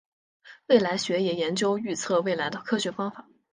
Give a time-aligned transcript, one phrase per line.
[0.65, 3.27] 未来学也研究预测未来的科学方法。